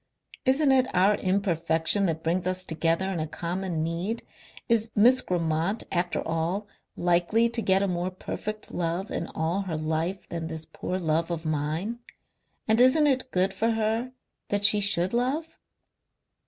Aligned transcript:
Isn't 0.45 0.71
it 0.71 0.87
our 0.95 1.13
imperfection 1.13 2.07
that 2.07 2.23
brings 2.23 2.47
us 2.47 2.63
together 2.63 3.07
in 3.11 3.19
a 3.19 3.27
common 3.27 3.83
need? 3.83 4.23
Is 4.67 4.89
Miss 4.95 5.21
Grammont, 5.21 5.83
after 5.91 6.27
all, 6.27 6.67
likely 6.95 7.49
to 7.49 7.61
get 7.61 7.83
a 7.83 7.87
more 7.87 8.09
perfect 8.09 8.71
love 8.71 9.11
in 9.11 9.27
all 9.35 9.61
her 9.61 9.77
life 9.77 10.27
than 10.27 10.47
this 10.47 10.65
poor 10.65 10.97
love 10.97 11.29
of 11.29 11.45
mine? 11.45 11.99
And 12.67 12.81
isn't 12.81 13.05
it 13.05 13.29
good 13.29 13.53
for 13.53 13.69
her 13.73 14.13
that 14.49 14.65
she 14.65 14.79
should 14.79 15.13
love?" 15.13 15.59